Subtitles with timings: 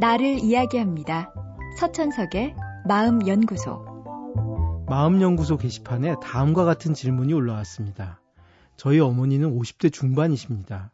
[0.00, 1.34] 나를 이야기합니다.
[1.80, 2.54] 서천석의
[2.86, 4.84] 마음연구소.
[4.88, 8.20] 마음연구소 게시판에 다음과 같은 질문이 올라왔습니다.
[8.76, 10.92] 저희 어머니는 50대 중반이십니다.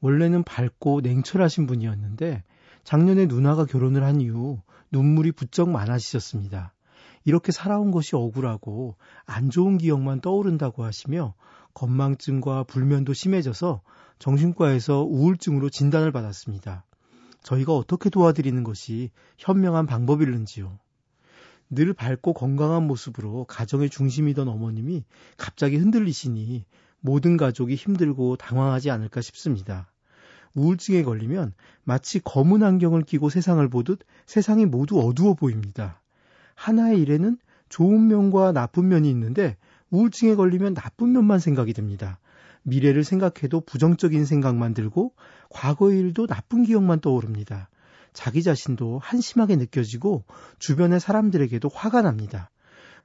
[0.00, 2.44] 원래는 밝고 냉철하신 분이었는데
[2.82, 6.72] 작년에 누나가 결혼을 한 이후 눈물이 부쩍 많아지셨습니다.
[7.26, 8.96] 이렇게 살아온 것이 억울하고
[9.26, 11.34] 안 좋은 기억만 떠오른다고 하시며
[11.74, 13.82] 건망증과 불면도 심해져서
[14.18, 16.86] 정신과에서 우울증으로 진단을 받았습니다.
[17.46, 20.80] 저희가 어떻게 도와드리는 것이 현명한 방법일는지요.
[21.70, 25.04] 늘 밝고 건강한 모습으로 가정의 중심이던 어머님이
[25.36, 26.64] 갑자기 흔들리시니
[26.98, 29.92] 모든 가족이 힘들고 당황하지 않을까 싶습니다.
[30.54, 31.52] 우울증에 걸리면
[31.84, 36.02] 마치 검은 안경을 끼고 세상을 보듯 세상이 모두 어두워 보입니다.
[36.56, 39.56] 하나의 일에는 좋은 면과 나쁜 면이 있는데
[39.90, 42.18] 우울증에 걸리면 나쁜 면만 생각이 듭니다.
[42.66, 45.12] 미래를 생각해도 부정적인 생각만 들고
[45.50, 47.68] 과거의 일도 나쁜 기억만 떠오릅니다.
[48.12, 50.24] 자기 자신도 한심하게 느껴지고
[50.58, 52.50] 주변의 사람들에게도 화가 납니다.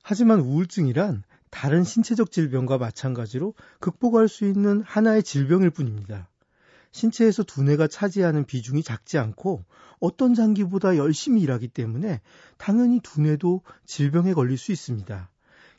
[0.01, 6.27] 하지만 우울증이란 다른 신체적 질병과 마찬가지로 극복할 수 있는 하나의 질병일 뿐입니다.
[6.91, 9.63] 신체에서 두뇌가 차지하는 비중이 작지 않고
[9.99, 12.21] 어떤 장기보다 열심히 일하기 때문에
[12.57, 15.29] 당연히 두뇌도 질병에 걸릴 수 있습니다.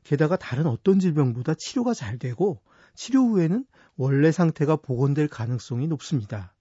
[0.05, 2.61] 게다가 다른 어떤 질병보다 치료가 잘 되고
[2.95, 3.65] 치료 후에는
[3.97, 6.55] 원래 상태가 복원될 가능성이 높습니다.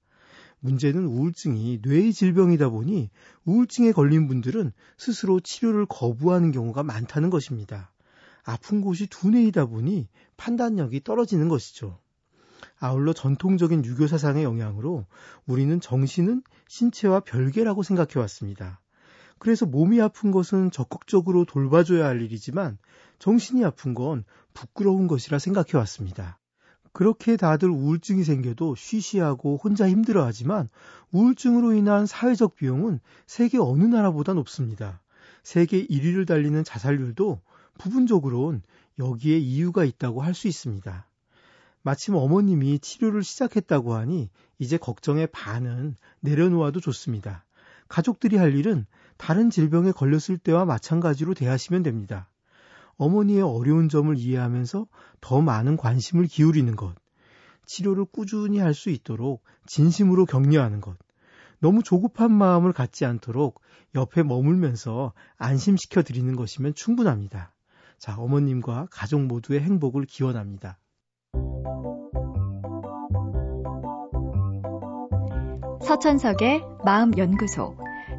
[0.59, 3.09] 문제는 우울증이 뇌의 질병이다 보니
[3.45, 7.91] 우울증에 걸린 분들은 스스로 치료를 거부하는 경우가 많다는 것입니다.
[8.43, 11.99] 아픈 곳이 두뇌이다 보니 판단력이 떨어지는 것이죠.
[12.79, 15.05] 아울러 전통적인 유교 사상의 영향으로
[15.45, 18.81] 우리는 정신은 신체와 별개라고 생각해 왔습니다.
[19.41, 22.77] 그래서 몸이 아픈 것은 적극적으로 돌봐줘야 할 일이지만
[23.17, 26.37] 정신이 아픈 건 부끄러운 것이라 생각해 왔습니다.
[26.93, 30.69] 그렇게 다들 우울증이 생겨도 쉬쉬하고 혼자 힘들어 하지만
[31.11, 35.01] 우울증으로 인한 사회적 비용은 세계 어느 나라보다 높습니다.
[35.41, 37.41] 세계 1위를 달리는 자살률도
[37.79, 38.61] 부분적으론
[38.99, 41.07] 여기에 이유가 있다고 할 수 있습니다.
[41.81, 44.29] 마침 어머님이 치료를 시작했다고 하니
[44.59, 47.43] 이제 걱정의 반은 내려놓아도 좋습니다.
[47.87, 48.85] 가족들이 할 일은
[49.21, 52.27] 다른 질병에 걸렸을 때와 마찬가지로 대하시면 됩니다.
[52.97, 54.87] 어머니의 어려운 점을 이해하면서
[55.21, 56.95] 더 많은 관심을 기울이는 것,
[57.67, 60.97] 치료를 꾸준히 할 수 있도록 진심으로 격려하는 것,
[61.59, 63.61] 너무 조급한 마음을 갖지 않도록
[63.93, 67.53] 옆에 머물면서 안심시켜 드리는 것이면 충분합니다.
[67.99, 70.79] 자, 어머님과 가족 모두의 행복을 기원합니다.
[75.83, 77.90] 서천석의 마음연구소.